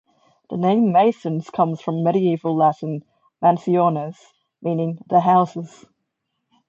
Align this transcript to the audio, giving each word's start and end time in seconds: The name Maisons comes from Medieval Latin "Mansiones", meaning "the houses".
The 0.49 0.57
name 0.57 0.91
Maisons 0.91 1.51
comes 1.51 1.79
from 1.79 2.01
Medieval 2.03 2.55
Latin 2.55 3.03
"Mansiones", 3.39 4.15
meaning 4.59 4.97
"the 5.07 5.19
houses". 5.19 5.85